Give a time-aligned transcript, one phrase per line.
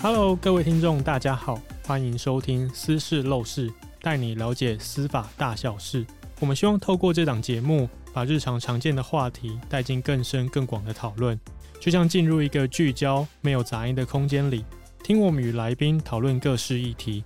[0.00, 3.68] Hello，各位听众，大家好，欢迎收听《私事 Law 室》，
[4.00, 6.06] 带你了解司法大小事。
[6.38, 11.38] 我们希望透过这档节目，把日常常见的话题带进更深更广的讨论，
[11.80, 14.64] 就像进入一个聚焦、没有杂音的空间里，
[15.02, 17.24] 听我们与来宾讨论各式议题。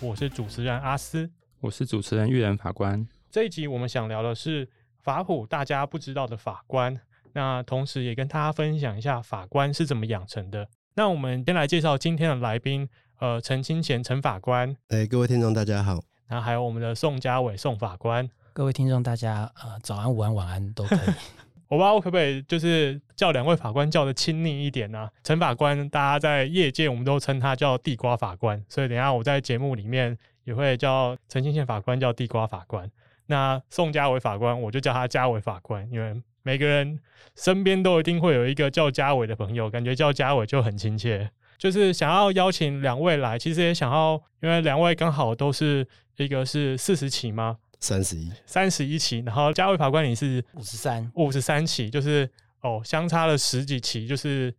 [0.00, 1.30] 我是主持人阿斯，
[1.60, 3.06] 我是主持人玉人法官。
[3.30, 4.68] 这一集我们想聊的是
[5.04, 7.00] 法普大家不知道的法官，
[7.32, 10.68] 那同时也跟大家分享一下法官是怎么养成的。
[10.98, 12.88] 那我们先来介绍今天的来宾，
[13.20, 14.76] 呃，陈清贤陈法官。
[14.88, 16.02] 哎，各位听众大家好。
[16.26, 18.28] 然后还有我们的宋家伟宋法官。
[18.52, 20.98] 各位听众大家呃早安午安晚安都可以。
[21.70, 25.10] 我不知道我可不可以就是叫两位法官叫的亲昵一点呢、啊？
[25.22, 32.90] 陈法官大家在业界我们都称他叫地瓜法官，所以等一下我在节目里面也会叫陈清贤法官叫地瓜法官。
[33.26, 36.20] 那宋家伟法官我就叫他家伟法官，因为。
[36.48, 36.98] 每个人
[37.36, 41.30] 身边都一定会有一个叫嘉伟的朋友，感觉叫嘉伟就很亲切。
[41.58, 47.58] 就是想要邀请两位来，其实也想要，因为两位刚好都是一个是四十期吗？
[47.80, 49.22] 三十一，三十一期。
[49.26, 52.26] 然后嘉伟法官你是五十三，五十三期，就是
[52.62, 54.54] 哦，相差了十几期，就是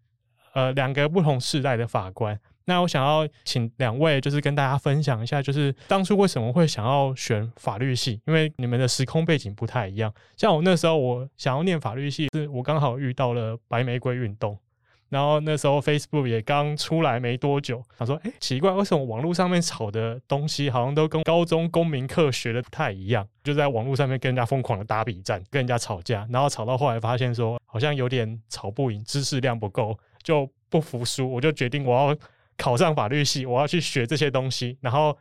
[0.54, 2.40] 呃两个不同世代的法官。
[2.70, 8.22] 那我想要请两位，就是跟大家分享一下，就是当初为什么会想要选法律系？
[8.28, 10.14] 因为你们的时空背景不太一样。
[10.38, 14.56] 像我那时候，我想要念法律系，是我刚好遇到了白玫瑰运动，
[15.10, 32.16] 然后那时候 Facebook 也刚出来没多久，他说：“哎，奇怪，为什么网络上面炒的东西好像都跟高中公民课学的不太一样？”就在网络上面跟人家疯狂的打比战，跟人家吵架，然后吵到后来发现说好像有点吵不赢，知识量不够，就不服输，我就决定我要。
[32.60, 35.18] 考上法律系，我要去学这些东西，然后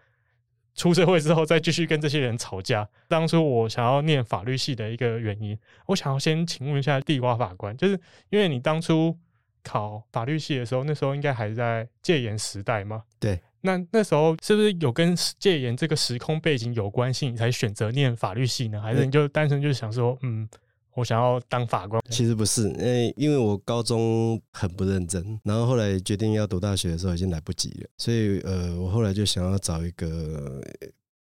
[0.75, 2.87] 出社会之后再继续跟这些人吵架。
[3.07, 7.99] 当初我想要念法律系的一个原因，我想要先请问一下地瓜法官，就是
[8.31, 9.17] 因为你当初
[9.63, 13.05] 考法律系的时候，那时候应该还在戒严时代吗？
[13.21, 18.81] 对，那那时候是不是有跟戒严这个时空背景有关系，你才选择念法律系呢？
[18.81, 20.49] 还是你就单纯就是想说，嗯？
[20.99, 30.61] 我想要当法官，其实不是，因为因为我高中很不认真，然后后来决定要读大学的时候已经来不及了，所以呃，我后来就想要找一个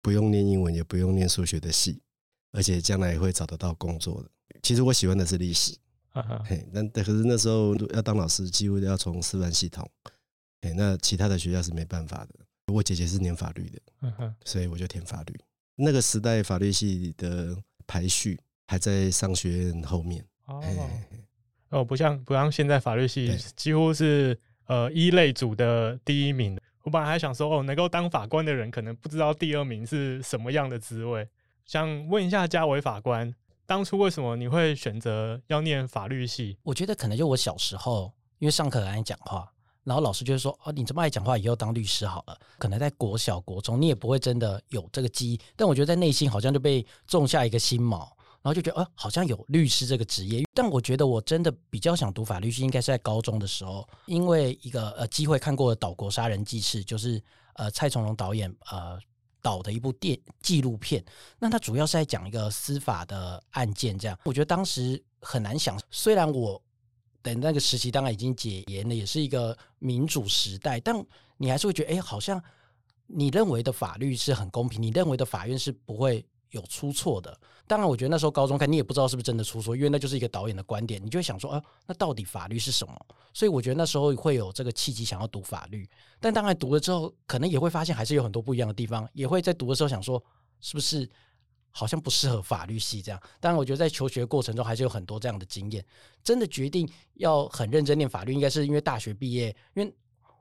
[0.02, 2.02] 不用念英文也不用念数学的系，
[2.52, 4.30] 而且将来也会找得到工作的。
[4.64, 5.78] 其实我喜欢的是历史，
[6.72, 9.88] 那可是那时候要当老师，几乎都要从师范系统，
[10.64, 12.74] 嘿，那其他的学校是没办法的。
[12.74, 15.40] 我姐姐是念法律的，所以我就填法律。
[15.76, 18.40] 那个时代法律系的排序。
[18.70, 20.64] 还在商学院后面哦，
[21.70, 26.56] 哦，不像不像现在法律系几乎是呃一类组的第一名。
[26.84, 31.28] 我本来还想说哦，能够当法官的人可能不知道第二名是什么样的滋味。
[31.66, 33.34] 想问一下嘉伟法官，
[33.66, 36.56] 当初为什么你会选择要念法律系？
[36.62, 39.52] 我觉得可能就我小时候因为上课很爱讲话，
[39.84, 42.40] 然后老师就会说哦，你这么爱讲话，以后当律师好了。
[42.60, 48.08] 可能在国小国中你也不会真的有这个记忆，但我觉得在内心好像就被种下一个心锚。
[48.42, 57.22] 然后就觉得，呃，好像有律师这个职业，但我觉得我真的比较想读法律系，应该是在高中的时候，因为一个呃机会看过了《岛国杀人记事》，就是
[57.56, 58.98] 呃蔡从龙导演呃
[59.42, 61.04] 导的一部电纪录片。
[61.38, 66.62] 那他主要是在讲一个司法的案件，这样我觉得当时很难想，虽然我
[67.22, 70.96] 的那个时期当然已经解严了，也是一个民主时代，但
[71.36, 72.42] 你还是会觉得，哎，好像
[73.06, 76.26] 你认为的法律是很公平，你认为的法院是不会。
[76.52, 77.38] 有出错的，
[77.68, 83.06] 当然，我觉得那时候高中看你也不知道是不是真的出错，因为那就是一个导演的观点，你就会想说，啊，那到底法律是什么？
[83.34, 85.88] 所以我觉得那时候会有这个契机想要读法律，
[86.20, 90.24] 但当然读了之后，可能也会发现还是有很多不一样的地方，也会在读的时候想说，
[90.60, 91.08] 是不是
[91.70, 93.22] 好像不适合法律系这样？
[93.40, 95.86] 当然，我觉得在求学过程中还是有很多这样的经验，
[96.24, 99.94] 真的决定要很认真念法律，应该是因为大学毕业，因为。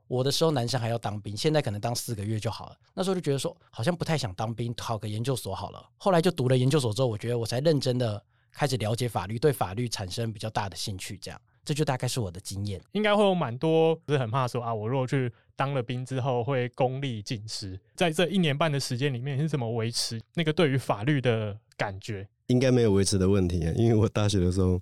[0.08, 2.76] 我的时候男生还要当兵，现在可能当四个月就好了。
[2.94, 5.86] 那时候就觉得说，好像不太想当兵，考个研究所好了。
[5.98, 8.20] 后来就读了研究所之后，我觉得我才认真的
[8.50, 11.18] 开始了解法律，对法律产生比较大的兴趣。
[11.18, 12.80] 这样，这就大概是我的经验。
[12.92, 17.78] 应该会有蛮多，不是很怕说啊，我如果去当了兵之后会功力尽失。
[17.94, 22.26] 在这一年半的时间里面，你是怎么维持那个对于法律的感觉？
[22.46, 24.80] 应该没有维持的问题啊，因为我大学的时候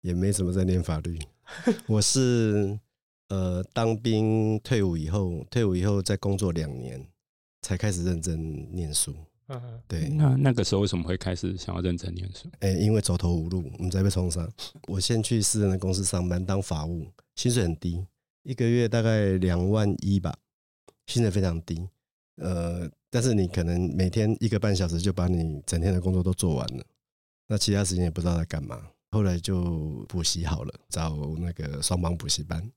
[0.00, 1.16] 也没什么在念法律，
[1.86, 2.76] 我是。
[3.34, 7.04] 呃，当兵退伍以后，退伍以后再工作两年，
[7.62, 9.12] 才开始认真念书。
[9.48, 10.08] 嗯，对。
[10.10, 12.48] 那那个时候为什么会开始想要认真念书？
[12.60, 14.48] 哎、欸，因为走投无路，我们在被冲上。
[14.86, 18.06] 我先去私人的公司上班当法务，薪水很低，
[18.44, 20.32] 一个月大概两万一吧，
[21.06, 21.88] 薪水非常低。
[22.36, 26.84] 呃，但是你可能每天一个半小时就把你整天的工作都做完了，
[27.48, 28.80] 那其他时间也不知道在干嘛。
[29.10, 32.70] 后来就补习好了，找那个双盲补习班。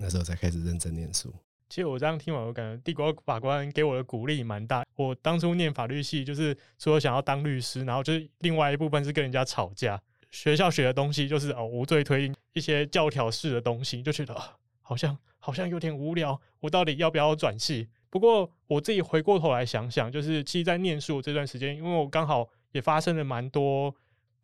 [0.00, 1.32] 那时候才开始认真念书。
[1.68, 4.84] 其实我这样听完，我感觉帝国法官给我的鼓励蛮大。
[4.96, 10.00] 我当初念法律系，就是说想要当律师，然后就是另外一部分是跟人家吵架。
[10.30, 14.34] 学校学的东西就是哦无罪推定一些教条式的东西，就觉得
[14.82, 16.40] 好像好像有点无聊。
[16.60, 17.88] 我到底要不要转系？
[18.10, 23.94] 不过我自己回过头来想想，就是其实，在念书这段时间，因为我刚好也发生了蛮多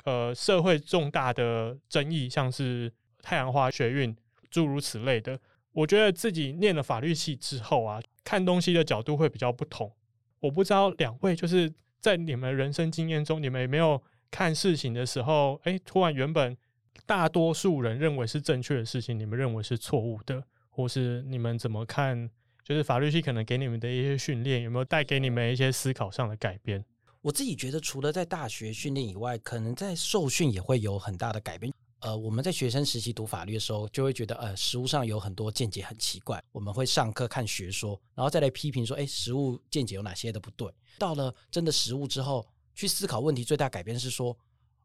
[0.05, 2.93] 呃社会重大的争议，像是
[3.23, 4.15] 太阳花学运
[4.55, 5.39] 诸如此类的。
[5.73, 9.93] 我觉得自己念了法律系之后啊，看东西的角度会比较不同。
[10.39, 16.57] 我不知道两位就是在你们人生经验中，你们有没有看事情的时候，哎，突然原本
[17.05, 20.41] 大多数人认为是正确的事情，你们认为是错误的，
[20.71, 22.31] 或是你们怎么看？
[22.63, 26.83] 就是法律系可能给你们的一些训练，有没有带给你们一些思考上的改变？
[27.21, 31.73] 我自己觉得，除了在大学训练以外，可能在受训也会有很大的改变。
[32.05, 36.43] 呃，我们在学生实习读法律的时候，就会觉得，呃，实务上有很多见解很奇怪。
[36.53, 40.71] 我们会上课看学说，然后再来批评说，哎，实务见解有哪些的不对。
[40.99, 44.37] 到了真的实务之后，去思考问题，最大改变是说，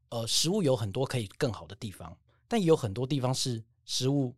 [0.08, 2.18] 呃，实务有很多可以更好的地方，
[2.48, 4.34] 但也有很多地方是实务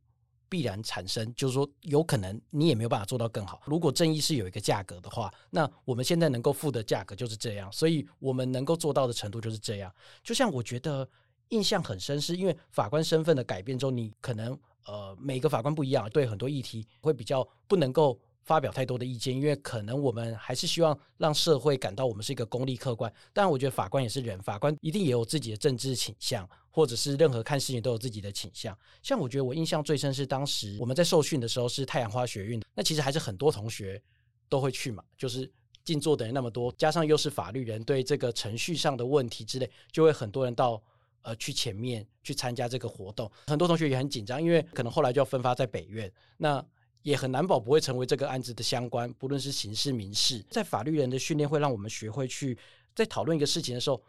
[0.50, 3.62] 必然产生，就是说有可能你也没有办法做到更好。
[3.68, 9.94] 如果正义是有一个价格的话，那我们现在能够付的价格就是这样，所以我们能够做到的程度就是这样。
[10.24, 11.07] 就像我觉得。
[11.51, 23.13] 印象很深，是因为法官身份的改变中，你可能呃每个法官不一样，对很多议题会比较不能够发表太多的意见，因为可能我们还是希望让社会感到我们是一个公立客观。
[23.33, 28.75] 但我觉得法官也是人，法官一定也有自己的政治倾向，或者是任何看事情都有自己的倾向。
[29.03, 34.01] 像我觉得我印象最深是当时我们在受训的时候是太阳花学运，那其实还是很多同学
[34.48, 35.51] 都会去嘛，就是
[35.83, 40.81] 静坐的人那么多，加上又是法律人，对这个程序上的问题之类，就会很多人到。
[41.24, 46.64] 呃，去前面去参加这个活动，很多同学也很紧张，因为可能后来就要分发在北院，那
[47.04, 52.58] 也很难保不会成为这个案子的相关，不论是刑事、民事，在法律人的训练会让我们学会去
[52.96, 54.02] 在讨论一个事情的时候，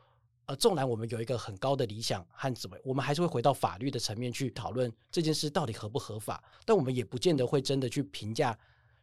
[0.46, 8.58] 呃，纵然我们有一个很高的理想和指挥，我们还是会回到法律的层面去讨论这件事到底合不合法，但我们也不见得会真的去评价。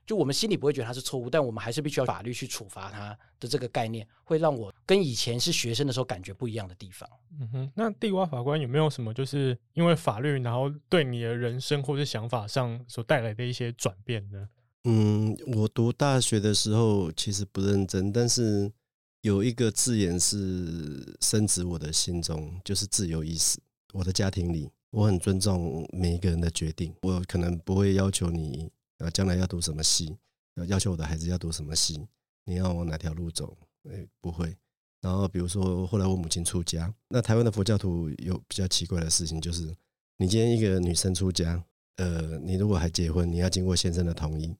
[0.09, 7.07] 就我们心里不会觉得他是错误，但我们还是必须要法律去处罚他的这个概念，会让我跟以前是学生的时候感觉不一样的地方。
[7.39, 14.49] 嗯哼，那地瓜法官有没有什么就是因为法律，然后对你的人生或者想法上所带来的一些转变呢？
[14.85, 18.71] 嗯，我读大学的时候其实不认真，但是
[19.21, 23.59] 有一个字眼是深植我的心中，就是自由意识。
[23.93, 28.71] 我的家庭里，我很尊重每一个人的决定，我可能不会要求你。
[28.99, 30.17] 啊，将来要读什么系？
[30.55, 32.07] 要要求我的孩子要读什么系？
[32.45, 33.57] 你要往哪条路走？
[33.89, 34.55] 诶，不会。
[35.01, 39.73] 然后比如说，后来我母亲出家，那台湾的佛教徒有比较奇怪的事情，就是
[40.17, 41.63] 你今天一个女生出家，
[41.95, 44.55] 呃，你如果还结婚，你要经过先生的同意。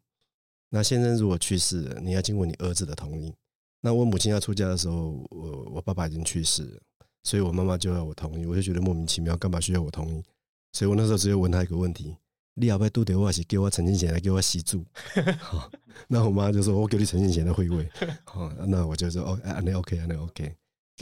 [0.69, 3.33] 那先生如果去世了，你要经过你儿子的同意。
[3.81, 6.81] 那我母亲要出家的时候，我我爸爸已经去世了，
[7.23, 10.23] 所以我妈妈就要我同意，我就觉得莫名其妙，干嘛需要我同意？
[10.71, 12.15] 所以我那时候只有问他一个问题。
[12.55, 14.85] 你后边拄到我是给我陈进贤来给我洗住，
[15.39, 15.71] 好，
[16.07, 17.89] 那我妈就说，我给你陈进贤的会位，
[18.25, 20.55] 好，那我就说哦，那 OK，那 OK，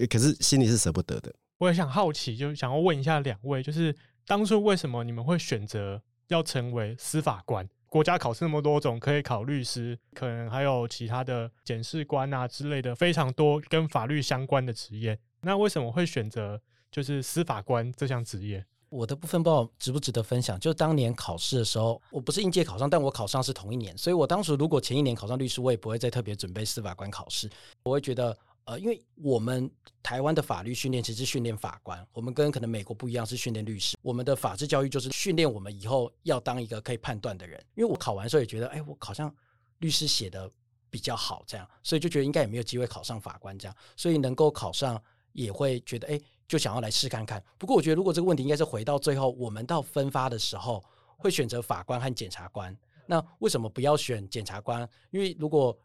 [0.10, 1.34] 可是心里是舍不得的。
[1.58, 3.96] 我也想好奇，就想要问一下两位，就是
[4.28, 7.68] 当初为什么你们会选择要成为司法官？
[7.90, 15.18] 国家考试那么多种，可以考律师，可能还有其他的检视官啊之类的，非常多跟法律相关的职业。
[15.42, 16.62] 那为什么会选择
[16.92, 18.64] 就是司法官这项职业？
[18.90, 20.60] 我的部分不知道值不值得分享。
[20.60, 27.50] 就当年考试的时候，我不是应届考上，但我考上是同一年，所以我当时如果前一年考上律师，我也不会再特别准备司法官考试。
[27.84, 29.70] 我会觉得，呃，因为我们
[30.02, 33.98] 台湾的法律训练其实训练法官，我们跟可能美国不一样，是训练律师。
[34.02, 37.62] 我们的法治教育就是训练我们以后要当一个可以判断的人。
[37.76, 39.34] 因为我考完的时候也觉得，哎，我好像
[39.80, 40.50] 律师写的
[40.90, 45.02] 比较好，这样，所以就觉得应该也没有机会考上法官这样，所以能够考上
[45.34, 46.20] 也会觉得，哎。
[46.48, 50.84] 就想要来试看看，不过我觉得如果这个问题应该是回到最后，我们到分发的时候
[51.18, 52.76] 会选择法官和检察官。
[53.06, 54.88] 那为什么不要选检察官？
[55.12, 55.78] 因为如果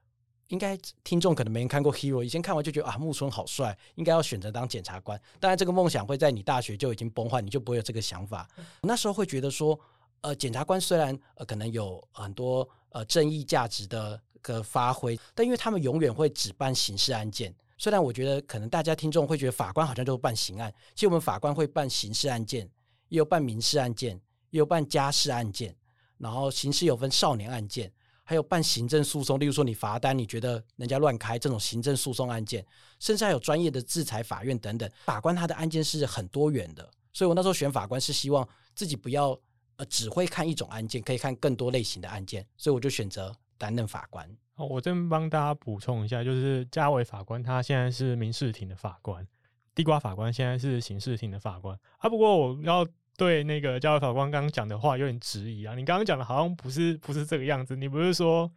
[0.49, 5.21] 应该听众可能没人看过《Hero》，以前看完就觉得啊木村好帅，应该要选择当检察官。
[5.41, 8.49] 当然这个梦想会在你大学就已经崩坏，你就不会有这个想法。
[8.83, 9.79] 那时候会觉得说，
[10.21, 17.53] 呃，检察官虽然呃可能有很多呃正义价值的个发挥，但因为他们永远会只办刑事案件。
[17.83, 22.65] 虽然我觉得可能大家听众会觉得法官好像就办刑案，其实我们法官会办刑事案件，
[23.09, 24.15] 也有办民事案件，
[24.51, 25.75] 也有办家事案件，
[26.17, 32.65] 然后刑事有分少年案件，还有办行政诉讼，例如说你罚单，你觉得人家乱开这种行政诉讼案件，
[33.01, 34.89] 甚至还有专业的制裁法院等等。
[35.05, 39.37] 法官他的案件是很多元的，所以我那时候选法官是希望自己不要
[39.75, 44.33] 呃只会看一种案件，可以看更多类型的案件，所以我就选择担任法官。
[44.57, 49.27] 哦，我这边帮大家补充一下，就是嘉伟法官他现在是民事庭的法官，
[49.75, 52.09] 地瓜法官现在是刑事庭的法官啊。
[52.09, 58.51] 不过我要对那个嘉伟法官刚刚讲的话有点质疑啊，你刚刚讲的好像不是不是这个样子，你不是说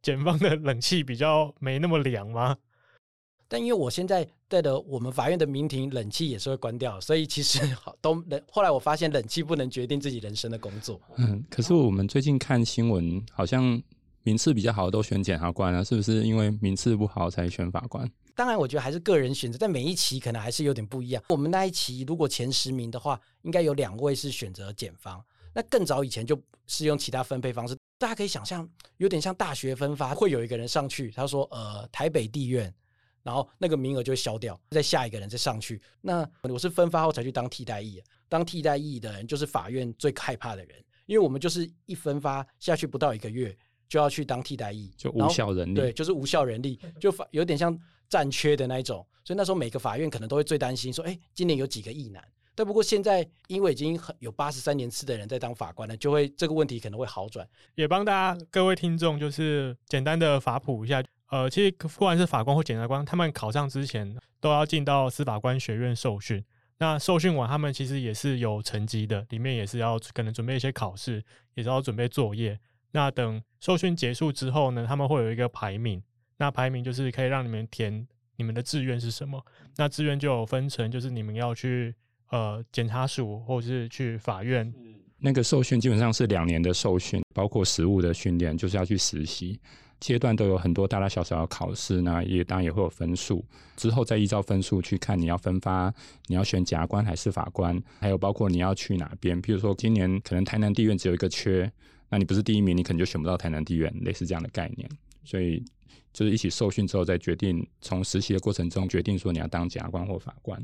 [0.00, 2.56] 检方的冷气比较没那么凉吗？
[3.48, 7.58] 但因为我现在在的我们法院的民庭冷气也是会关掉，所以其实
[8.00, 8.40] 都冷。
[8.50, 11.00] 后来我发现冷气不能决定自己人生的工作。
[11.16, 13.82] 嗯，可是我们最近看新闻，好像。
[14.24, 18.10] 名次比较好都选检察官啊，是不是因为名次不好才选法官？
[18.34, 21.22] 当然，我觉得还是个人选择，但每一期可能还是有点不一样。
[21.28, 25.22] 我们那一期如果前十名的话，应该有两位是选择检方。
[25.54, 32.72] 那更早以前就是用其他分配方式，大家可以想象，有点像大学分发，会有一个人上去，他说：“呃，台北地院，
[33.22, 43.54] 然后那个名额就会消掉，再下一个人再上去。”那我是分发后才去当替代役，当替代役的人就是法院最害怕的人，因为我们就是一分发下去不到一个月。
[43.92, 52.24] 就要去当替代役，就无效人力，对，就是无效人力， 就法有点像战缺的那一种，所以那时候每个法院可能都会最担心说，哎，今年有几个役男。
[52.54, 57.46] 但不过现在因为已经有八十三年次的人在当法官了，就会这个问题可能会好转。
[57.74, 66.42] 也帮大家各位听众就是简单的法普一下，呃，其实不管是法官或检察官，他们考上之前都要进到司法官学院受训。
[66.78, 71.22] 那受训完，他们其实也是有成绩的，里面也是要可能准备一些考试，
[71.54, 72.58] 也是要准备作业。
[72.92, 76.02] 那等受训结束之后呢，他们会有一个排名。
[76.38, 78.06] 那排名就是可以让你们填
[78.36, 79.44] 你们的志愿是什么。
[79.76, 81.94] 那志愿就有分成，就是你们要去
[82.30, 84.72] 呃检察署，或者是去法院。
[85.18, 89.60] 那个受训基本上是两年的受训，包括实务的训练，就是要去实习。
[90.00, 93.44] 阶段都有很多大大小小的考试，那也当然也会有分数。
[93.76, 95.94] 之后再依照分数去看你要分发，
[96.26, 99.40] 你要选检察官还是法官，还有包括你要去哪边。
[99.40, 101.72] 比如说今年可能台南地院只有一个缺。
[102.12, 104.86] 那你不是第一名，你可能就选不到台南地院，类似这样的概念。
[105.24, 105.64] 所以
[106.12, 110.62] 就是一起受训之后，再决定从实习的过程中决定说你要当检察官或法官。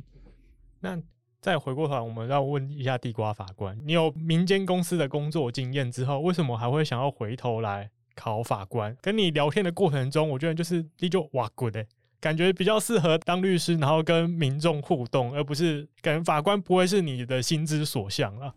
[0.81, 1.01] 那
[1.41, 8.95] 再回过头来，我们要问一下地瓜法官，你有民间公司的工作经验之后，为什么还会想要回头来考法官？
[9.01, 11.87] 跟你聊天的过程中，我觉得就是你就哇 good 哎，
[12.21, 18.55] 感觉比较适合当律师，然后跟民众互动，而不是感觉法官不会是你的心之所向了。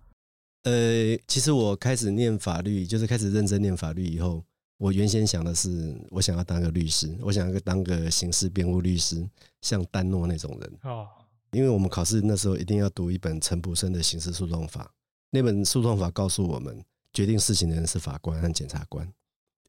[0.63, 4.43] 呃，其实我开始念法律，就是开始认真念法律以后，
[4.77, 9.27] 我原先想的是，我想要当个律师，我想要当个刑事辩护律师，
[9.61, 10.73] 像丹诺那种人。
[10.83, 11.07] 哦，
[11.51, 14.93] 因为我们考试那时候一定要读一本陈普生的刑事诉讼法，
[15.31, 19.11] 那本诉讼法告诉我们，决定事情的人是法官和检察官，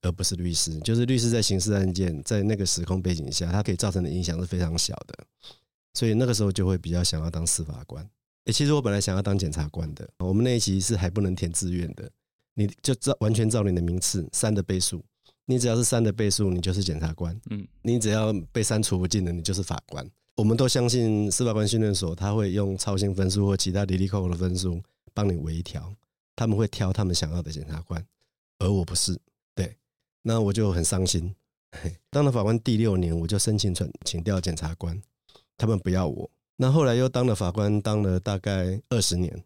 [0.02, 0.78] 而不是律师。
[0.80, 5.24] 就是律师在刑事案件在那个时空背景下，它可以造成的影响是非常小的，
[5.94, 8.06] 所以那个时候就会比较想要当司法官。
[8.46, 10.08] 欸，其实我本来想要当检察官的。
[10.18, 12.10] 我们那一期是还不能填志愿的，
[12.54, 15.00] 你就照完全照你的名次三的倍数，
[15.46, 17.40] 你只要是三的倍数，你就是检察官。
[17.50, 20.04] 嗯，你只要被删除不进的，你就是法官。
[20.34, 24.82] 我们都相信司法官训练所他会用超新分数或其他哩哩扣扣的分数
[25.14, 25.94] 帮你微调，
[26.34, 28.04] 他们会挑他们想要的检察官，
[28.58, 29.16] 而我不是。
[29.54, 29.76] 对，
[30.22, 31.34] 那我就很伤心。
[32.10, 35.00] 当了法官第六年，我就申请转请调检察官，
[35.56, 36.30] 他们不要我。
[36.56, 39.44] 那后来又当了法官，当了大概二十年，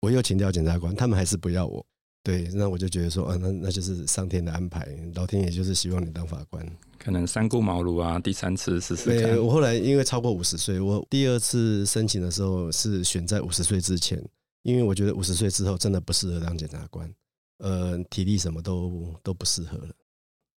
[0.00, 1.84] 我又请教检察官，他们还是不要我。
[2.22, 6.66] 对，那我就觉得说，啊，那那就是上天的安排，老天爷就是希望你当法官。
[6.98, 9.22] 可能三顾茅庐啊，第三次试试看。
[9.30, 14.18] 对，我后来因为超过五十岁，我第二次申请的时候是选在五十岁之前，
[14.62, 17.14] 因为我觉得五十岁之后真的不适合当检察官，
[17.58, 19.90] 呃，体力什么都都不适合了。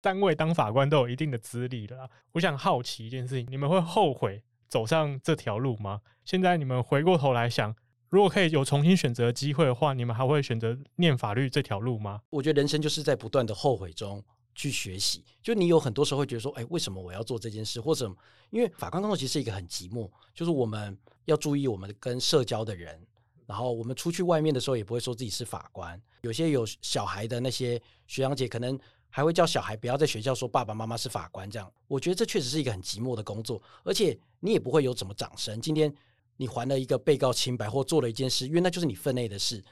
[0.02, 6.02] 单位当法官都有一定的资历了，我想好奇一件事情，你们会后悔走上这条路吗？
[6.24, 7.76] 现在你们回过头来想，
[8.10, 12.22] 如果可以有重新选择的机会的话，你们还会选择念法律这条路吗？
[12.30, 15.24] 我觉得人生就是在不断的后悔中去学习。
[15.42, 17.80] 就你有很多时候会觉得说，哎，为什么我要做这件事？
[17.80, 18.14] 或者
[18.50, 23.00] 因为法官工作其实是一个很寂寞，就是我们要注意我们跟社交的人，
[23.46, 26.02] 然后我们出去外面的时候也不会说自己是法官。
[26.22, 28.80] 有些有小孩的那些学长姐可能。
[29.16, 35.62] 还会叫小孩不要在学校说爸爸妈妈是法官，这样我觉得这确实是一个很寂寞的工作，而且你也不会有什么掌声。
[35.62, 35.90] 今天
[36.36, 39.64] 你还了一个被告清白或做了一件事，因为那就是你分内的事，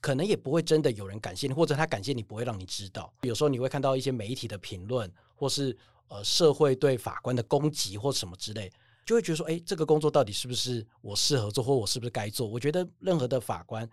[0.00, 3.14] 可能也不会真的有人感谢你，或者他感谢你不会让你知道。
[3.22, 5.78] 有时候你会看到一些媒体的评论，或是
[6.08, 8.68] 呃社会对法官的攻击或什么之类，
[9.06, 12.48] 就会觉得说，哎，这个工作到底是不是我适合做，或我是不是该做？
[12.48, 13.88] 我觉得任何的法官。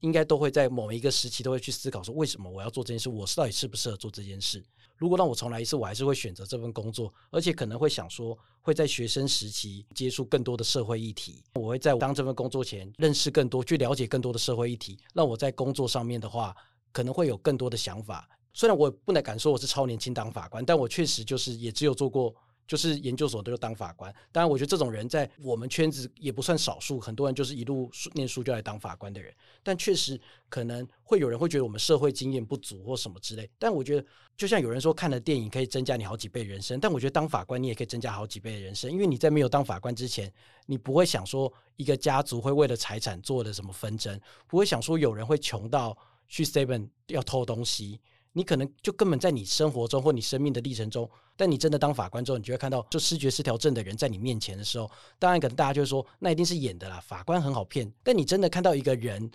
[0.00, 3.08] 应该都会在某一个时期都会去思考说，为什么我要做这件事？
[3.08, 4.64] 我是到底适不适合做这件事？
[4.96, 11.42] 如果让我重来一次，我还是会选择这份工作，而且可能会想说，会在学生时期接触更多的社会议题。
[11.54, 16.54] 我会在当这份工作前认识更多，去了解更多的社会议题，让我在工作上面的话，
[16.92, 18.28] 可能会有更多的想法。
[18.52, 22.34] 虽然我不能敢说我是超年轻当法官，但我确实就是也只有做过。
[22.68, 29.34] 就是研究所都当法官，当然我觉得这种人在我们圈子也不算少数，很多人就是一路念书就来当法官的人。
[29.62, 30.20] 但确实
[30.50, 33.48] 可能会有人会觉得我们社会经验不足或什么之类。
[33.58, 34.06] 但我觉得
[34.36, 40.30] 就像有人说看了电影可以增加你好几倍人生，但我觉得当法官你也可以增加好几倍的人生，因为你在没有当法官之前，
[40.66, 45.96] 你不会想说一个家族会为了财产做了什么纷争，不会想说有人会穷到
[46.28, 47.98] 去 seven 要偷东西。
[48.34, 54.90] 你可能就根本在你生活中或你生命的历程中，但你真的当法官之后，你就会看到，就思觉失调症的人在你面前的时候，
[55.20, 57.88] 当然可能大家就会说，那一定是演的啦，法官很好骗。
[58.02, 59.30] 但你真的看到一个人，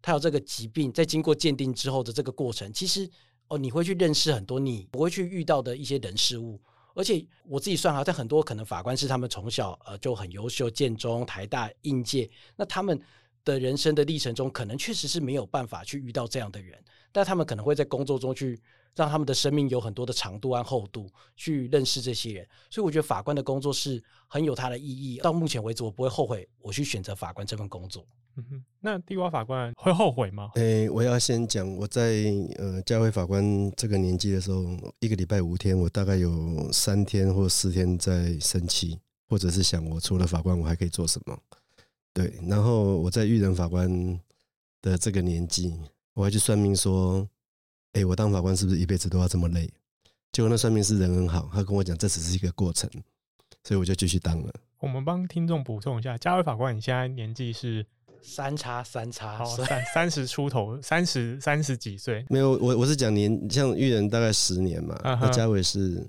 [0.00, 3.10] 他有这个疾病，在经过鉴定之后的这个过程，其实
[3.48, 6.60] 哦，你会去认识很多你不会去遇到的一些人事物。
[6.94, 13.00] 而且我自己算哈，在很多可能法官是他们从小呃就很优秀，建中、台大、应届，那他们
[13.44, 16.78] 的人生的历程中，可能确实是没有办法去遇到这样的人。
[17.10, 18.60] 但他们可能会在工作中去
[18.94, 22.48] 让他们的生命有很多的长度和厚度，去认识这些人。
[22.70, 25.18] 所以我觉得法官的工作是很有它的意义。
[25.18, 28.06] 到目前为止，我不会后悔我去选择法官这份工作。
[28.36, 30.50] 嗯哼，那地瓜法官会后悔吗？
[30.54, 32.24] 诶、欸，我要先讲，我在
[32.56, 34.64] 呃嘉辉法官这个年纪的时候，
[35.00, 41.36] 一个礼拜五天，我大概有三天或四天在生气，或者是想我除了法官，我还可以做什么？
[42.14, 44.20] 对，然后我在育人法官
[44.82, 45.78] 的这个年纪。
[46.14, 47.28] 我还去算命说，
[47.92, 49.68] 哎，我当法官是不是一辈子都要这么累？
[50.32, 52.88] 结果那算命师人很好，他跟我讲这只是一个过程，
[53.64, 54.52] 所以我就继续当了。
[54.78, 57.84] 我们帮听众补充一下，嘉伟法官，你现在年纪是
[58.22, 62.24] 三叉三叉，好三三十出头，三十三十几岁？
[62.28, 65.30] 没有，我我是讲年，像育人大概十年嘛，那、uh huh.
[65.32, 66.06] 嘉伟是，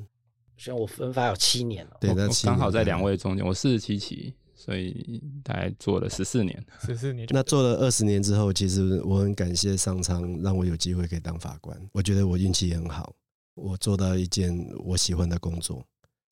[0.57, 4.35] 像我分发有七年了，对，刚好在两位中间，我四十七期。
[4.59, 7.25] 所以大概做了十四年，十四年。
[7.31, 11.79] 那做了二十年之后，其实我很感谢上苍让我有机会可以当法官。
[11.93, 13.15] 我觉得我运气也很好，
[13.55, 15.81] 我做到一件我喜欢的工作。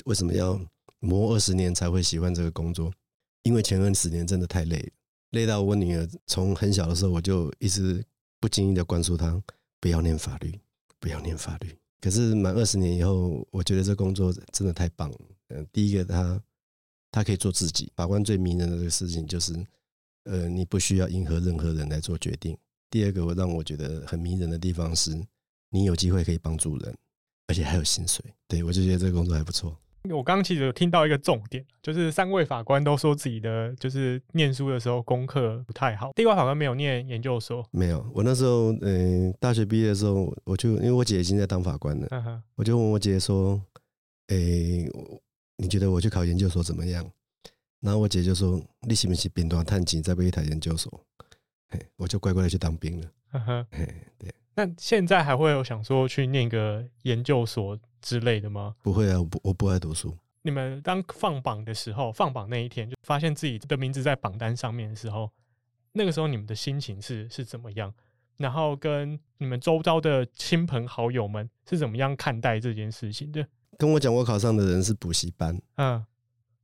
[0.04, 0.60] 为什么要
[1.00, 2.92] 磨二十年才会喜欢这个工作？
[3.44, 4.92] 因为前二十年真的太累，
[5.32, 8.04] 累到我女儿从很小的时候我就一直
[8.42, 9.42] 不经意的灌输她
[9.80, 10.54] 不要念法律，
[11.00, 11.74] 不要念法律。
[12.02, 15.18] 可是满二十年以后，我觉得这工作真的太棒了。
[15.48, 16.42] 嗯，第一个他。
[17.18, 17.92] 他可以做自己。
[17.96, 19.54] 法官最迷人的这个事情就是，
[20.26, 22.56] 呃，你不需要迎合任何人来做决定。
[22.92, 25.20] 第二个，我让我觉得很迷人的地方是，
[25.72, 26.96] 你有机会可以帮助人，
[27.48, 28.24] 而且还有薪水。
[28.48, 29.76] 对，我就觉得这个工作还不错。
[30.10, 36.12] 我刚刚其实有听到一个重点，就是三位法官都说自己的就是念书的时候功课不太好。
[36.14, 38.08] 地瓜法官没有念研究所，没有。
[38.14, 43.60] 我那时候，嗯、呃，大学毕业的时候，我就因为我姐已经在当法官了，我就问我姐说，
[44.28, 44.92] 诶、欸。
[45.58, 47.10] 你觉得我去考研究所怎么样？
[47.80, 50.92] 然后我姐就说：“你是不是兵团探警，再被一台研究所？”
[51.70, 53.12] 嘿，我就乖乖的去当兵了。
[53.32, 53.86] 呵呵嘿，
[54.18, 54.34] 对。
[54.56, 58.76] 那现在还会有想说去念个研究所之类的吗？
[58.82, 60.18] 不会啊，我不，我不爱读书。
[60.42, 65.30] 你们当放榜的时候，放榜那一天就发现自己的名字在榜单上面的时候，
[65.92, 67.94] 那个时候你们的心情是是怎么样？
[68.38, 73.48] 然后跟你们周遭的亲朋好友们是怎么样看待这件事情的？
[73.78, 76.04] 跟我讲我考上的人是补习班，嗯，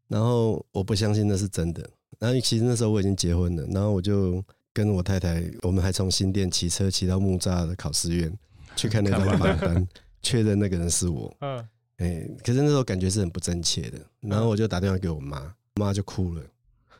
[0.08, 1.88] 然后我不相信那是真的。
[2.19, 8.36] 然后其实那时候我已经结婚了，然后我就跟我太太，我们还从新店骑车骑到木栅的考试院
[8.76, 9.88] 去看那张榜单，
[10.21, 11.36] 确认那个人是我。
[11.41, 13.99] 嗯，哎，可是那时候感觉是很不真切的。
[14.21, 16.41] 然后我就打电话给我妈，妈就哭了。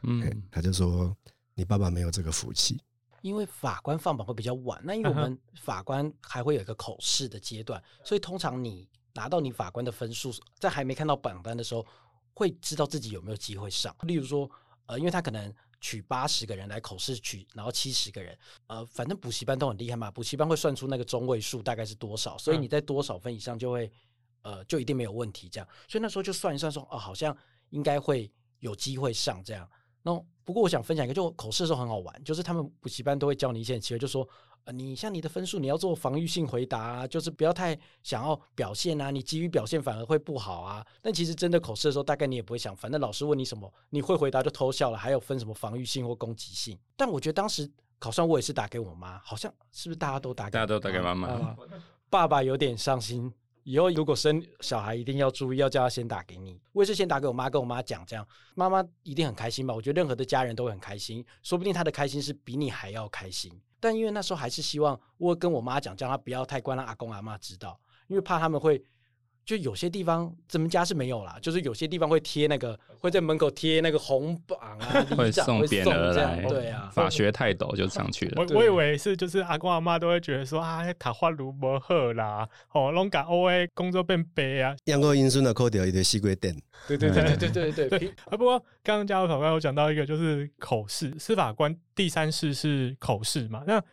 [0.04, 1.16] 嗯，她就说
[1.56, 2.80] ：“你爸爸没有这个福气。”
[3.22, 8.88] 因为法官放榜会比较晚，那因为我们法官还会有一个口试的阶段，所以通常你。
[9.14, 11.86] 拿到你法官的分数，在还没看到榜单的时候，
[12.34, 13.96] 会知道自己有没有机会上。
[14.02, 14.50] 例如说，
[14.88, 23.92] 呃，因为他可能取八十个人来口试取，然后七十个人，呃，反正补习班都很厉害嘛，补习班会算出那个中位数大概是多少，所以你在多少分以上就会，
[24.42, 25.68] 呃，就一定没有问题这样。
[25.88, 27.36] 所以那时候就算一算说，哦，好像
[27.70, 29.70] 应该会有机会上这样。
[30.02, 30.12] 那
[30.44, 34.28] 不过我想分享一个，就口试的时候很好玩，就是他们补习班都会教你一些其实，就说。
[34.66, 40.86] 呃，你像你的分数，你要做防御性回答啊，就是不要太想要表现啊，你急于表现反而会不好啊。
[41.02, 46.80] 但其实真的口试的时候，大概你也不会想，反正老师问你什么，你会回答就偷笑了，还有分什么防御性或攻击性。
[46.96, 51.28] 但我觉得当时考上，我也是打给我妈，好像是不是大家都打给大家都打给妈妈？
[51.34, 51.58] 啊，
[52.10, 53.30] 爸爸有点伤心，
[53.64, 56.58] 以后如果生小孩一定要注意，要叫他先打给你。
[56.72, 59.74] 我也是先打给我妈，跟我妈讲这样，妈妈一定很开心吧？
[59.74, 63.52] 我觉得任何的家人都会很开心，说不定他的开心是比你还要开心。
[63.84, 68.82] 但因为那时候还是希望我跟我妈讲，叫她不要太关让阿公阿妈知道，因为怕他们会
[69.46, 78.42] 就有些地方咱们家是没有啦，就是有些地方会贴那个，会在门口贴那个红榜啊， 会送匾额来，对啊，法学泰斗就上去了。
[78.42, 86.56] 我我以为是就是阿公阿妈都会觉得说啊，塔花炉不好啦，哦，拢甲 O A 工作变白啊，养过因孙的扣掉一点西瓜店。
[86.88, 88.08] 对对对对对对对。
[88.26, 93.84] 啊，不过刚刚家务法官有讲到一个就是口试，司法官第三试是口试嘛，那。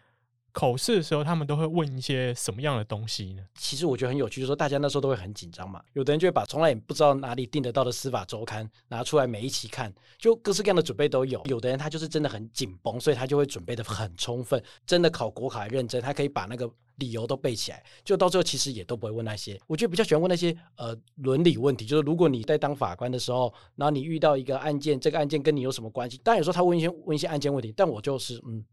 [0.53, 3.43] 考试的时候，他们都会问一些什么样的东西呢？
[3.55, 5.83] 其实我觉得很有趣，就是说大家那时候都会很紧张嘛。
[5.93, 11.41] 有的人就会把从来也不知道哪里订得到的司法周刊拿出来每一期看，就各式各样的准备都有。
[11.47, 17.83] 有的人他就是真的很紧绷，所以他就会准备得很充分，真的考国考认真，他可以把那个理由都背起来。
[18.05, 19.61] 就到最后其实也都不会问那些。
[19.67, 26.19] 我觉得比较喜欢问那些呃伦理问题，就是如果你在当法官的时候，然后你遇到一个案件，这个案件跟你有什么关系？
[26.25, 28.65] 当然有时候他问一些问一些案件问题，但我就是嗯。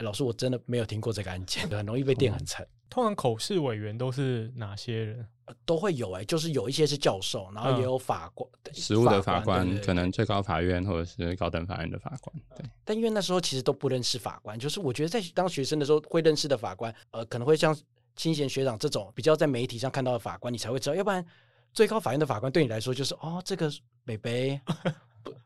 [0.00, 2.66] 老师，我真的没有听过这个案件，很容易被电很惨。
[2.90, 5.26] 通常口试委员都是哪些人？
[5.64, 12.36] 都会有哎、欸，就是有一些是教授，然后也有法官，实务的法官，可能最高法院或者是高等法院的法官。
[12.54, 17.74] 对，但因为那时候其实都不认识法官，就是我觉得在当学生的时候会认识的法官，呃，可能会像
[18.14, 21.24] 清贤学长这种比较在媒体上看到的法官，你才会知道，要不然
[21.72, 23.72] 最高法院的法官对你来说就是哦，这个
[24.04, 24.60] 北北。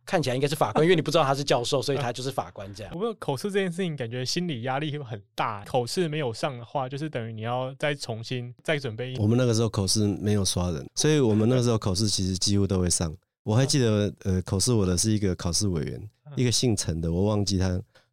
[0.04, 2.92] 看起来应该是法官，因为你不知道他是教授，所以他 就是法官这样。
[2.94, 5.64] 我们口试这件事情，感觉心理压力会很大。
[5.64, 9.18] 口试没有上的话，就是等于你要再重新再准备一。
[9.18, 13.14] 我们那个时候口试没有刷人，所以我们那个时候口试其实几乎都会上。
[13.44, 17.68] 我还记得，呃，口试我的是一个考试委员，一个姓陈的，我忘记他。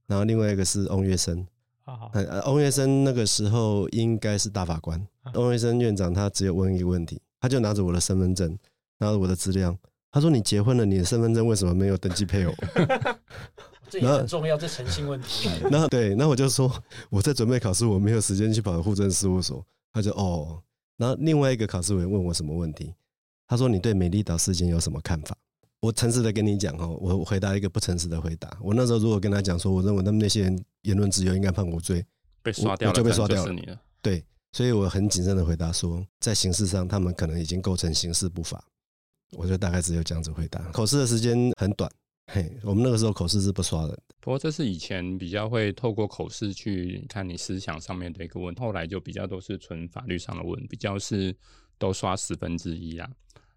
[0.08, 1.46] 然后另外一个是翁月生。
[2.14, 5.08] 呃，翁月生那个时候应该是大法官。
[5.34, 8.58] 翁月生院长他只有问一个问题，他就拿着我的身份证，
[9.00, 9.76] 拿着我的资料。
[10.12, 12.54] 他说：“你结婚了，你的身份证为什么没有登记配偶？”
[13.90, 15.50] 这也很重要，这诚信问题。
[15.72, 16.72] 那对，那我就说
[17.10, 19.66] 我在准备考试，我没有时间去跑户政事务所。
[19.92, 20.62] 他就哦，
[20.98, 22.94] 然后另外一个考试委员问我什么问题？
[23.48, 25.36] 他说：“你对美丽岛事件有什么看法？”
[25.82, 28.56] 我诚实的跟你讲哦，我回答一个不诚实的回答。
[28.62, 32.06] 我那时候如果跟他讲说，我认为他们那些人言论自由应该判无罪，
[32.44, 33.54] 被刷掉了，就被刷掉了。
[33.54, 38.64] 了对，所以我很谨慎的回答说，在刑事上，他们可能已经构成刑事不法。
[39.32, 40.62] 我就大概只有这样子回答。
[40.72, 41.92] 口试的时间很短，
[42.28, 44.00] 嘿，我们那个时候口试是不刷的。
[44.20, 51.36] 不过这是以前比较会透过口试去看你思想上面的一个问题，后来就比较都是纯法律上的问，比较是
[51.78, 53.10] 都刷十分之一啊。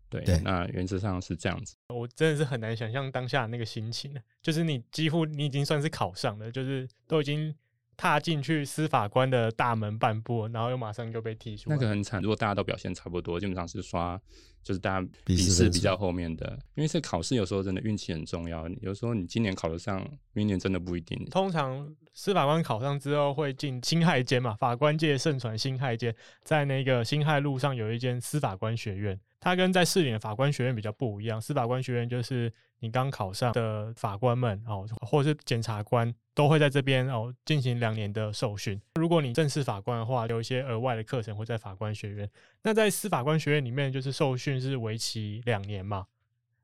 [0.08, 1.74] 对，对，那原则上是这样子。
[1.88, 7.54] 我真的是很难想象当下那个心情，就是你几乎你已经算是考上了，就是都已经。
[8.02, 11.70] 踏进去司法官的大门半步，然后又马上就被踢出。
[11.70, 12.20] 那个很惨。
[12.20, 14.20] 如果大家都表现差不多，基本上是刷，
[14.60, 16.58] 就是大家笔试比较后面的。
[16.74, 21.24] 因为这考试有时候真的运气很重要，有时候你今年考得上，明年真的不一定。
[21.26, 26.12] 通常司法官考上之后会进辛亥监嘛，法官界盛传辛亥监，
[26.42, 29.16] 在那个辛亥路上有一间司法官学院。
[29.44, 38.80] 它跟在士林的法官学院比较不一样，司法官学院就是你刚考上的法官们哦，或者是检察官都会在这边哦进行两年的受训。
[38.94, 42.30] 如果你正式法官的话，有一些额外的课程会在法官学院。
[42.62, 46.06] 那在司法官学院里面，就是受训是为期两年嘛。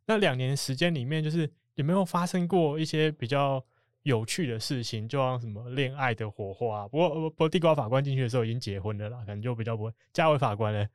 [0.06, 3.60] 那两年时间里面，就是有没有发生过一些比较
[4.04, 5.08] 有趣的事情？
[5.08, 6.86] 就像什么恋爱的火花？
[6.86, 9.92] 不过不过地瓜法官进去的时候已经结婚了啦，可能就比较不会。
[10.12, 10.86] 嘉伟法官呢？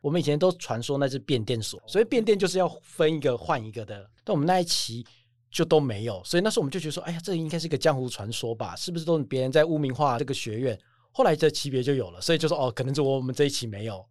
[0.00, 4.08] 我们以前都传说那是变电所，所以变电就是要分一个换一个的。
[4.24, 5.04] 但我们那一期
[5.50, 8.74] 就都没有，所以那时候我们就觉得说，哎呀，这应该是一个江湖传说吧？
[8.76, 10.78] 是不是都是别人在污名化这个学院？
[11.12, 14.04] 后来这级别就有了，所以就说哦，可能是我们这一期没有。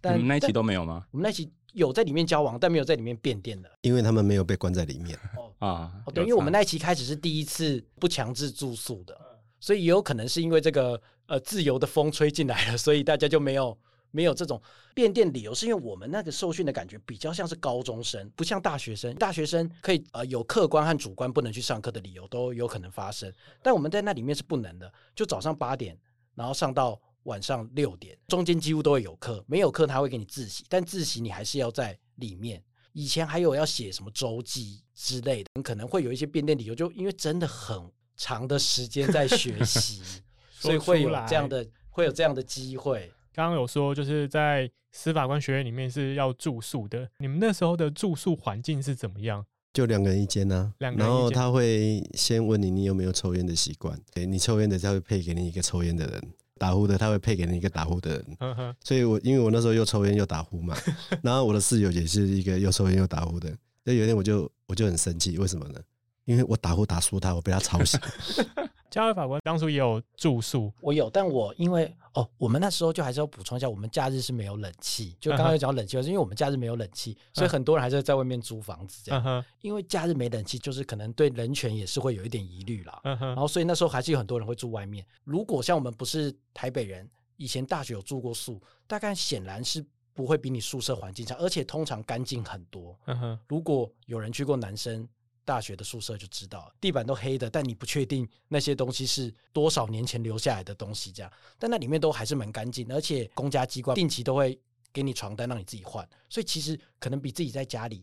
[0.00, 1.04] 但你们那一期都没有吗？
[1.10, 5.18] 我们那一期有在里面交往，但没有在里面变电的，因为他们没有被关在里面。
[5.36, 9.18] 哦啊，哦对，因为我们那一期开始是第一次不强制住宿的，
[9.60, 13.76] 所以也有可能是因为这个呃自由的风吹进来了，所以大家就没有。
[14.14, 14.62] 没有这种
[14.94, 19.12] 变电理由，是因为我们那个受训的感觉比较像是高中生，不像大学生。
[19.16, 25.98] 大学生可以呃有客观和主观不能去上课的理由都有可能发生，但我们在那里面是不能的，就早上八点，
[26.36, 32.62] 然后上到晚上六点，中间几乎都会有课，没有课他会给你自习，但自习你还是要在里面。
[32.92, 40.00] 以前还有要写什么周记之类的，可能会有一些变电理由，就因为真的很长的时间在学习，
[40.54, 43.12] 所以会有这样的会有这样的机会。
[43.34, 47.10] 刚刚有说，就是在司法官学院里面是要住宿的。
[47.18, 49.44] 你们那时候的住宿环境是怎么样？
[49.72, 50.78] 就两个人一间呢、啊。
[50.78, 51.18] 两个人一间。
[51.18, 53.98] 然后他会先问你，你有没有抽烟的习惯？
[54.14, 56.20] 对，你抽烟的，他会配给你一个抽烟的人；
[56.58, 58.36] 打呼的，他会配给你一个打呼的人。
[58.38, 58.76] 呵呵。
[58.84, 60.76] 所以我因为我那时候又抽烟又打呼嘛，
[61.20, 63.52] 然后我的室友也是一个又抽烟又打呼的。
[63.82, 65.80] 那有一天我就我就很生气，为什么呢？
[66.24, 67.98] 因为我打呼打输他，我被他吵醒。
[68.94, 79.44] 嘉威法官当初也有住宿，我有，但我因为哦，我们那时候就还是要补充一下，我们假日是没有冷气，就刚刚有讲冷气，是因为我们假日没有冷气，所以很多人还是在外面租房子这样。
[79.62, 83.00] 因为假日没冷气，就是可能对人权也是会有一点疑虑啦。
[83.02, 85.04] 然后所以那时候还是有很多人会住外面。
[85.24, 89.84] 如果像我们不是台北人，以前大学有住过宿，大概显然是。
[90.16, 92.96] 不会比你宿舍环境差，而且通常干净很多。
[93.06, 95.08] 嗯哼，如果有人去过男生
[95.44, 104.58] 大学的宿舍，就知道地板都黑的，但你不确定那些东西是多少年前留下来的东西，这样，但那里面都还是蛮干净，而且公家机关定期都会
[104.92, 108.02] 给你床单让你自己换，所以其实可能比自己在家里。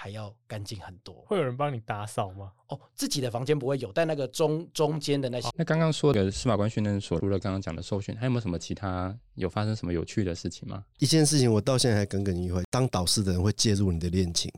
[0.00, 1.24] 还要干净很多。
[1.26, 2.52] 会有人帮你打扫吗？
[2.68, 5.48] 哦，自己的房间不会有，但那个中中间的那些。
[5.56, 10.84] 那刚刚说的司法官训练所，除了刚刚讲的受训，还有没有什么其他有发生什么有趣的事情吗？
[11.00, 12.62] 一件事情我到现在还耿耿于怀。
[12.70, 14.48] 当导师的人会介入你的恋情，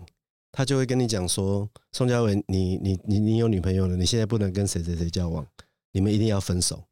[0.52, 5.46] 他就会跟你讲说：“宋佳文，你你你你有女朋友了，你现在不能跟谁谁谁交往，
[5.92, 6.82] 你们一定要分手。”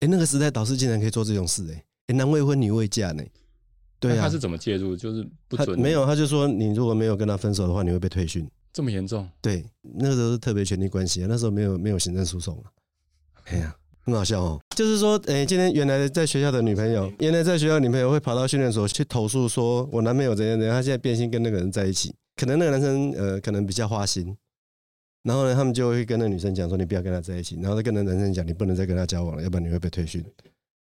[0.00, 3.22] 哎，那个时代导师竟然可以做这种事，哎，哎，男未婚女未嫁呢。
[3.98, 4.96] 对啊，他是怎么介入？
[4.96, 8.48] 就是不准没有，他就说你如果没有跟他分手的话，你会被退训。
[8.72, 9.28] 这么严重？
[9.42, 12.72] 对，那个时候是特别权利关系啊，那时候没有没有行政诉讼啊。
[13.44, 14.58] 哎呀，很好笑哦。
[14.74, 22.14] 就是说，哎，今天原来在学校的女朋友，原来在学校的女朋友会跑到训练所去投诉，说我男朋友怎样怎样，他现在变心跟那个人在一起。
[22.40, 24.34] 可能那个男生呃，可能比较花心，
[25.24, 30.24] 然后呢，他们就会跟那女生讲说，你不要跟他在一起，然后再跟那男生讲，你不能再跟他交往了，要不然你会被退训。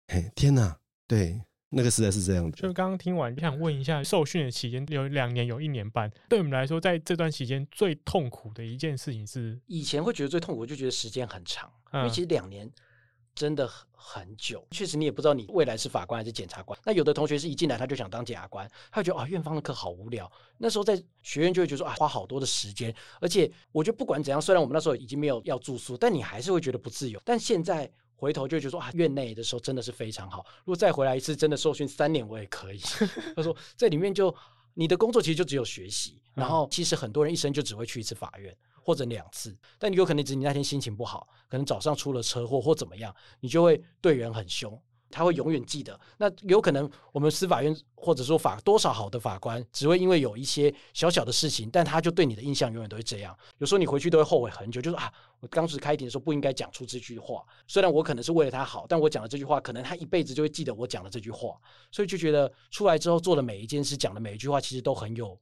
[0.08, 1.40] 嘿，天哪，对。
[1.76, 12.70] 那个时代是这样的，就刚刚听完，就想问一下，受训的期间有两年，有一年半，对我们来说，在这段期间最痛苦的一件事情是，以前会觉得最痛苦，就觉得时间很长，因为其实两年
[13.34, 16.78] 真的很很久，确实你也不知道你未来是法官还是检察官。
[16.84, 20.30] 那有的同学是一进来他就想当检察官，他会觉得啊，院方的课好无聊。
[20.58, 27.20] 那时候在学院就会觉得说啊，花好多的时间，而且我觉得不管怎样，虽然我们那时候已经没有要住宿，但你还是会觉得不自由。
[27.24, 27.90] 但现在。
[28.16, 30.46] 回头就觉得说啊，院内的时候真的是非常好。
[30.60, 32.78] 如果再回来一次，真的受训三年我也可以。
[33.36, 34.34] 他说在里面就
[34.72, 44.78] 你的工作其实就只有学习，然后其实很多人一生就只会去一次法院或者两次，但你有可能只是你那天心情不好，可能早上出了车祸或怎么样，你就会对人很凶。
[45.10, 45.98] 他会永远记得。
[46.18, 53.36] 那有可能我们司法院或者说法多少好的法官，只会因为有一些小小的事情，但他就对你的印象永远都会这样。
[53.58, 57.44] 有时候你回去都会后悔很久，就是啊，我当时开庭的时候不应该讲出这句话。
[57.68, 61.56] 虽然我可能是为了他好，但我讲了这句话，可能他一辈子就会记得我讲的这句话。
[61.92, 65.38] 所以就觉得出来之后做的每一件事，讲的每一句话，其实都很有，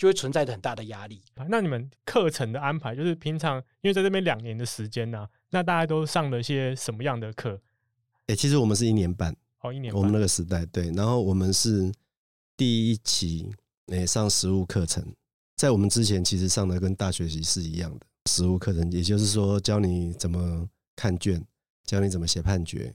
[0.00, 1.20] 就会存在着很大的压力。
[1.50, 7.60] 那你们课程的安排，就是平常因为在这边两年的时间呢、啊，那大家都上了些什么样的课？
[8.28, 10.00] 欸、其实我们是一年半，哦，一年半。
[10.00, 11.92] 我们那个时代，对，然后我们是
[12.56, 13.52] 第一期
[13.88, 15.04] 诶、欸、上实务课程，
[15.54, 21.44] 在我们之前其实上的跟大学习是一样的实务课程，也就是说教你怎么看卷，
[21.84, 22.94] 教你怎么写判决，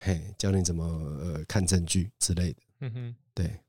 [0.00, 2.62] 嘿，教你怎么呃看证据之类的。
[2.80, 3.60] 嗯哼，对。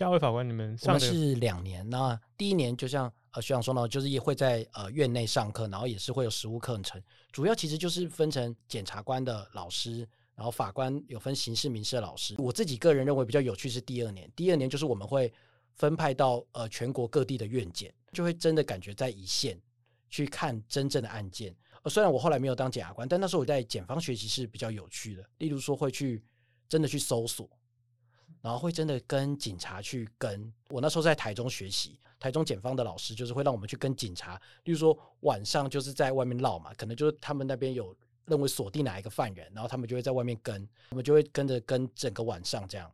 [0.00, 6.98] 嘉威法官，你们上的是两年，那第一年就像呃学长说呢，就是也会在呃院内上课，然后也是会有实务课程，
[7.30, 10.08] 主要其实就是分成检察官的老师。
[10.34, 14.26] 然后法官有分刑事、民事的老师，我自己个人认为比较有趣是第二年。
[14.34, 15.30] 第二年就是我们会
[15.74, 19.60] 分派到呃全国各地的院检，就会真的感觉在一线
[20.08, 21.54] 去看真正的案件。
[21.82, 25.22] 呃，虽然我后来没有当检察官，但那时候我在检方学习是比较有趣的。
[25.36, 26.24] 例如说会去
[26.70, 27.46] 真的去搜索，
[28.40, 30.52] 然后会真的跟警察去跟。
[30.68, 37.96] 我那时候在台中学习，台中检方的老师就是会让我们去跟警察，例如说晚上就是在外面绕嘛，可能就是他们那边有。
[38.26, 42.88] 认为锁定哪一个犯人，然后他们就会在外面跟，我们就会跟着跟整个晚上这样，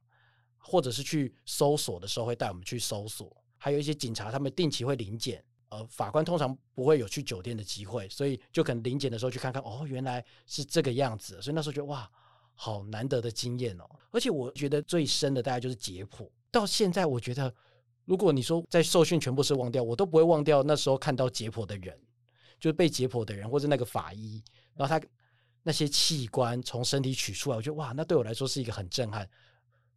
[0.57, 12.11] 或者是去搜索的时候会带我们去搜索，还有一些警察他们定期会临检，呃，法官通常不会有去酒店的机会，所以就可能临检的时候去看看，哦，原来是这个样子，所以那时候觉得哇，
[12.57, 17.55] 好难得的经验哦，而且我觉得最深的大概就是解剖，到现在我觉得，
[18.05, 21.97] 如果你说在受训全部是忘掉，我都不会忘掉那时候看到解剖的人，
[22.59, 24.43] 就是被解剖的人或者那个法医，
[24.75, 25.07] 然后他。
[25.69, 29.29] 那些器官从身体取出来，我觉得哇，那对我来说是一个很震撼。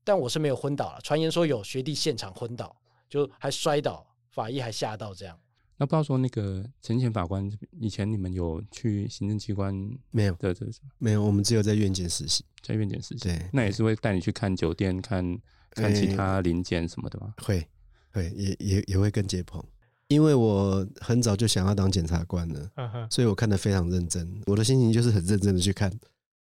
[0.03, 2.75] 但我是没有昏倒了，传言说有学弟现场昏倒，
[3.07, 5.39] 就还摔倒，法医还吓到这样。
[5.79, 9.73] 那不知道说那个陈前法官以前你们有去行政机关
[10.11, 10.33] 没有？
[10.33, 13.23] 对对没有，我们只有在院检实习，在院检实习。
[13.23, 15.39] 对，那也是会带你去看酒店、看
[15.71, 17.33] 看其他零件什么的吗？
[17.37, 17.65] 会
[18.11, 19.63] 会也也也会跟解剖。
[20.09, 24.41] 因为我很早就想要当检察官了，所以我看得非常认真。
[24.47, 25.89] 我的心情就是很认真的去看，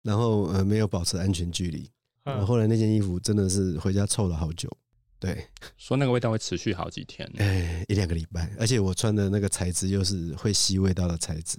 [0.03, 1.89] 然后呃没有保持安全距离。
[2.25, 4.69] 我后来那件衣服真的是回家臭了好久。
[5.21, 8.55] 对，说那个味道会持续好几天，哎，一两个礼拜。
[8.59, 11.59] 而且我穿的那个材质又是会吸味道的材质，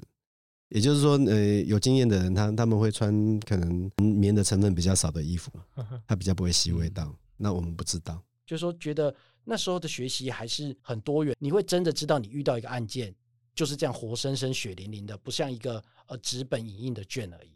[0.70, 5.52] 也就是说，呃，有经验的人，他他们会穿可能棉的成分比较少的衣服，
[6.08, 7.14] 他比较不会吸味道。
[7.36, 11.36] 那我们不知道，就是说觉得那时候的学习还是很多元。
[11.40, 13.14] 你会真的知道，你遇到一个案件
[13.54, 17.52] 就是这样活生生、血淋淋的，不像一个呃纸本影印的卷而已。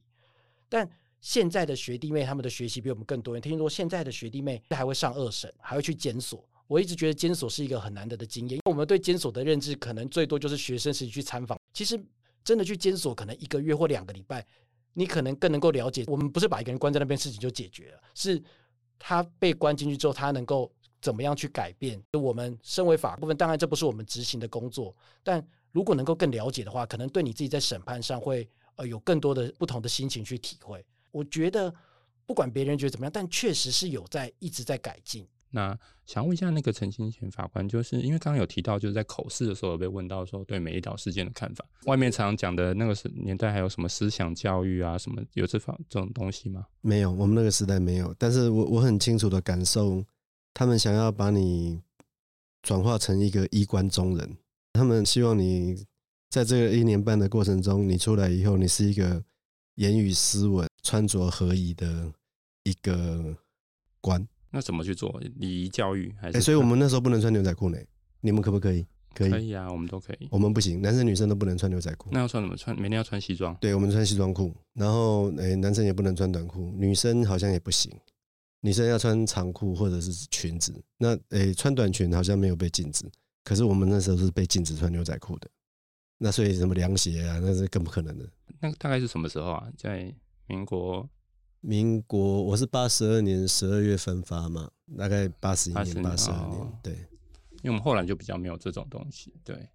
[0.68, 0.90] 但
[1.24, 3.40] 现在的学弟妹他们的学习比我们更多。
[3.40, 6.46] 听说现在的学弟妹还会上二审，还会去监所。
[6.68, 11.58] 我一直觉得监所是一个很难得的经验，因为我们对监所的认知可能最多就是学生时期去参访。
[11.74, 11.98] 其实
[12.44, 14.46] 真的去监所，可能一个月或两个礼拜，
[14.94, 16.04] 你可能更能够了解。
[16.08, 18.44] 我们不是把一个人关在那边，事情就解决了，是
[19.00, 20.70] 他被关进去之后，他能够
[21.02, 22.02] 怎么样去改变。
[22.12, 30.86] 我们身为法部分，当然这不是我们执行的工作，但如果能够更了解的话，可能对你自己在审判上会呃有更多的不同的心情去体会。
[31.14, 31.74] 我觉得
[32.26, 35.26] 不管别人觉得怎么样，但确实是有在一直在改进。
[35.56, 41.64] 那想问一下，那个陈清贤法官，就是因为刚刚有提到，就是在口试的时候有被问到说对美丽岛事件的看法。
[41.86, 46.66] 外面常常讲的那个时年代，还有什么思想教育啊，什么有这方这种东西吗？
[46.82, 48.12] 没有，我们那个时代没有。
[48.18, 50.04] 但是我我很清楚的感受，
[50.56, 51.80] 他们想要把你
[52.64, 54.38] 转化成一个衣冠中人，
[54.74, 55.86] 他们希望你
[56.32, 59.24] 在这个一年半的过程中，你出来以后，你是一个
[59.76, 62.12] 言语斯文、穿着合宜的
[62.64, 63.36] 一个
[64.00, 64.26] 官。
[64.52, 66.14] 那怎么去做礼仪教育？
[66.22, 66.42] 还是、欸？
[66.42, 67.78] 所以我们那时候不能穿牛仔裤呢。
[68.22, 68.86] 你们可不可以？
[69.16, 70.28] 可以，可以啊，我们都可以。
[70.32, 72.10] 我们不行，男生女生都不能穿牛仔裤。
[72.12, 72.56] 那要穿什么？
[72.56, 73.56] 穿每天要穿西装。
[73.62, 74.56] 对，我们穿西装裤。
[74.74, 77.92] 然后，诶、欸，男生也不能穿短裤，女生好像也不行。
[78.62, 80.74] 女生要穿长裤或者是裙子。
[80.98, 83.06] 那诶、欸，穿短裙好像没有被禁止。
[83.44, 85.50] 可是我们那时候是被禁止穿牛仔裤的。
[86.18, 88.28] 那所以什么凉鞋啊，那是更不可能的。
[88.62, 89.68] 那大概是什么时候啊？
[89.78, 90.12] 在
[90.48, 91.10] 民国。
[91.66, 96.94] 民国，我是八十二年十二月分发嘛，大概八十一年、八十二年，对。
[97.62, 99.70] 因为我们后来就比较没有这种东西，对。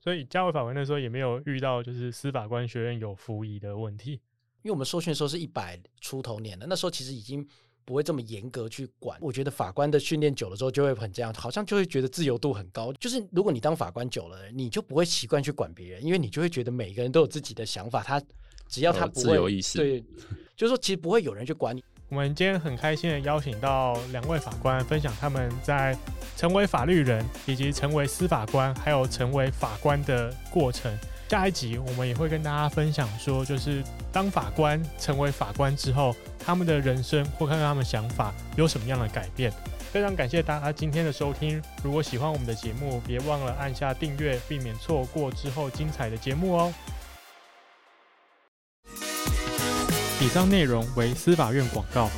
[0.00, 4.12] 所以家维法官那时候也没有遇到就是司法官学院有服役的问题，
[4.62, 7.44] 因为我们受训的时候是一百出头年了，那时候其实已经
[7.84, 9.18] 不会这么严格去管。
[9.20, 12.92] 我觉得法官的训练久了之后就会很这样，好像就会觉得自由度很高。
[12.92, 18.22] 就是如果你当法官久了，你就不会习惯去管别人，因为你就会觉得每个人都有自己的想法，他。
[18.68, 20.00] 只要他不会，自由意识，对，
[20.56, 21.82] 就是说，其实不会有人去管你。
[22.10, 25.96] 我们今天很开心的邀请到两位法官，分享他们在
[26.36, 30.96] 成为法律人，以及成为司法官，还有成为法官的过程。
[31.28, 39.52] 下一集我们也会跟大家分享说，就是当法官成为法官之后，他们的人生或看看他们想法有什么样的改变。
[39.90, 41.60] 非常感谢大家今天的收听。
[41.82, 46.72] 如果喜欢我们的节目，别忘了按下订阅，避免错过之后精彩的节目哦。
[50.20, 52.08] 以上内容为司法院广告。